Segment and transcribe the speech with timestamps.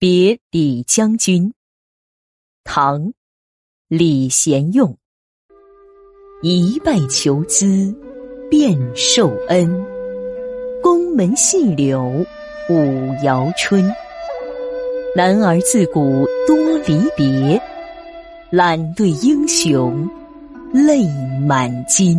[0.00, 1.52] 别李将军，
[2.62, 3.06] 唐·
[3.88, 4.96] 李贤用。
[6.40, 7.92] 一拜求资，
[8.48, 9.68] 便受恩。
[10.80, 12.24] 宫门细柳
[12.70, 13.92] 舞摇春。
[15.16, 16.56] 男儿自古多
[16.86, 17.60] 离别，
[18.50, 20.08] 懒对英雄
[20.72, 21.08] 泪
[21.44, 22.16] 满襟。